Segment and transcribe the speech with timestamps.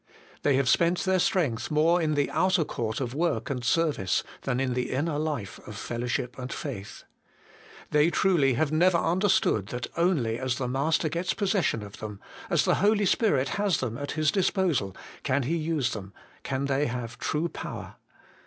[0.41, 4.59] They have spent their strength more in the outer court of work and service, than
[4.59, 7.03] in the inner life of fellowship and faith.
[7.91, 8.21] They HOLINESS AND SERVICE.
[8.23, 12.19] 239 truly have never understood that only as the Master gets possession of them,
[12.49, 16.87] as the Holy Spirit has them at His disposal, can He use them, can they
[16.87, 17.97] have true power.